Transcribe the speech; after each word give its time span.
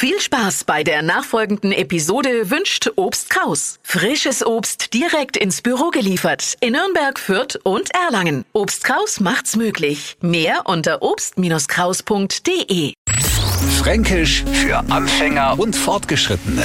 Viel 0.00 0.20
Spaß 0.20 0.62
bei 0.62 0.84
der 0.84 1.02
nachfolgenden 1.02 1.72
Episode 1.72 2.52
wünscht 2.52 2.88
Obst 2.94 3.30
Kraus. 3.30 3.80
Frisches 3.82 4.46
Obst 4.46 4.94
direkt 4.94 5.36
ins 5.36 5.60
Büro 5.60 5.90
geliefert 5.90 6.54
in 6.60 6.74
Nürnberg, 6.74 7.18
Fürth 7.18 7.58
und 7.64 7.90
Erlangen. 7.92 8.44
Obst 8.52 8.84
Kraus 8.84 9.18
macht's 9.18 9.56
möglich. 9.56 10.16
Mehr 10.20 10.60
unter 10.66 11.02
obst-kraus.de. 11.02 12.92
Fränkisch 13.76 14.44
für 14.52 14.76
Anfänger 14.88 15.58
und 15.58 15.74
Fortgeschrittene. 15.74 16.62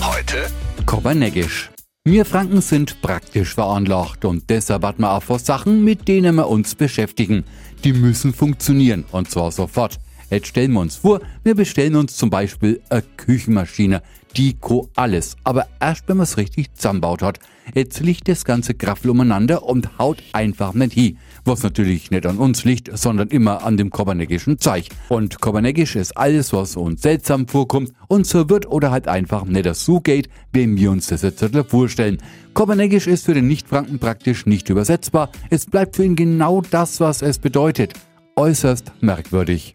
Heute 0.00 0.50
Korberneggisch. 0.84 1.70
Wir 2.04 2.24
Franken 2.24 2.62
sind 2.62 3.00
praktisch 3.00 3.54
veranlagt 3.54 4.24
und 4.24 4.50
deshalb 4.50 4.82
hat 4.82 4.98
man 4.98 5.10
auch 5.10 5.22
vor 5.22 5.38
Sachen, 5.38 5.84
mit 5.84 6.08
denen 6.08 6.34
wir 6.34 6.48
uns 6.48 6.74
beschäftigen. 6.74 7.44
Die 7.84 7.92
müssen 7.92 8.34
funktionieren 8.34 9.04
und 9.12 9.30
zwar 9.30 9.52
sofort. 9.52 10.00
Jetzt 10.32 10.46
stellen 10.46 10.72
wir 10.72 10.80
uns 10.80 10.96
vor, 10.96 11.20
wir 11.44 11.54
bestellen 11.54 11.94
uns 11.94 12.16
zum 12.16 12.30
Beispiel 12.30 12.80
eine 12.88 13.02
Küchenmaschine. 13.18 14.00
Die 14.34 14.54
ko 14.54 14.88
alles. 14.96 15.36
Aber 15.44 15.66
erst 15.78 16.08
wenn 16.08 16.16
man 16.16 16.24
es 16.24 16.38
richtig 16.38 16.72
zusammenbaut 16.72 17.20
hat. 17.20 17.38
Jetzt 17.74 18.00
liegt 18.00 18.28
das 18.28 18.46
ganze 18.46 18.72
Graffel 18.72 19.10
umeinander 19.10 19.62
und 19.62 19.98
haut 19.98 20.22
einfach 20.32 20.72
nicht 20.72 20.94
hin. 20.94 21.18
Was 21.44 21.62
natürlich 21.62 22.10
nicht 22.10 22.24
an 22.24 22.38
uns 22.38 22.64
liegt, 22.64 22.96
sondern 22.96 23.28
immer 23.28 23.62
an 23.62 23.76
dem 23.76 23.90
Kobernegischen 23.90 24.58
Zeich. 24.58 24.88
Und 25.10 25.38
Kobernegisch 25.42 25.96
ist 25.96 26.16
alles, 26.16 26.54
was 26.54 26.76
uns 26.76 27.02
seltsam 27.02 27.46
vorkommt 27.46 27.92
und 28.08 28.26
so 28.26 28.48
wird 28.48 28.64
oder 28.66 28.90
halt 28.90 29.08
einfach 29.08 29.44
nicht 29.44 29.74
so 29.74 30.00
geht, 30.00 30.30
wie 30.54 30.74
wir 30.74 30.92
uns 30.92 31.08
das 31.08 31.20
jetzt 31.20 31.44
vorstellen. 31.68 32.16
Kobernegisch 32.54 33.06
ist 33.06 33.26
für 33.26 33.34
den 33.34 33.48
Nichtfranken 33.48 33.98
praktisch 33.98 34.46
nicht 34.46 34.70
übersetzbar. 34.70 35.30
Es 35.50 35.66
bleibt 35.66 35.96
für 35.96 36.06
ihn 36.06 36.16
genau 36.16 36.62
das, 36.62 37.00
was 37.00 37.20
es 37.20 37.38
bedeutet. 37.38 37.92
Äußerst 38.34 38.92
merkwürdig. 39.02 39.74